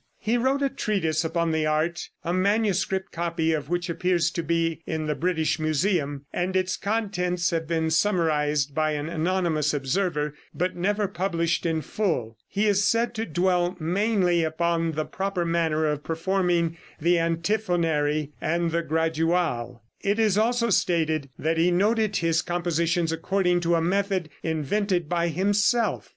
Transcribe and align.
He 0.17 0.35
wrote 0.35 0.63
a 0.63 0.69
treatise 0.69 1.23
upon 1.23 1.51
the 1.51 1.67
art, 1.67 2.09
a 2.23 2.33
manuscript 2.33 3.11
copy 3.11 3.53
of 3.53 3.69
which 3.69 3.87
appears 3.87 4.31
to 4.31 4.41
be 4.41 4.81
in 4.87 5.05
the 5.05 5.13
British 5.13 5.59
Museum, 5.59 6.25
and 6.33 6.55
its 6.55 6.75
contents 6.75 7.51
have 7.51 7.67
been 7.67 7.91
summarized 7.91 8.73
by 8.73 8.93
an 8.93 9.07
anonymous 9.09 9.75
observer, 9.75 10.33
but 10.55 10.75
never 10.75 11.07
published 11.07 11.67
in 11.67 11.81
full. 11.83 12.35
He 12.47 12.65
is 12.65 12.83
said 12.83 13.13
to 13.13 13.27
dwell 13.27 13.77
mainly 13.79 14.43
upon 14.43 14.93
the 14.93 15.05
proper 15.05 15.45
manner 15.45 15.85
of 15.85 16.03
performing 16.03 16.77
the 16.99 17.19
antiphonary 17.19 18.31
and 18.41 18.71
the 18.71 18.81
graduale. 18.81 19.81
It 20.01 20.17
is 20.17 20.35
also 20.35 20.71
stated 20.71 21.29
that 21.37 21.59
he 21.59 21.69
noted 21.69 22.15
his 22.15 22.41
compositions 22.41 23.11
according 23.11 23.59
to 23.59 23.75
a 23.75 23.81
method 23.81 24.29
invented 24.41 25.07
by 25.07 25.27
himself. 25.27 26.09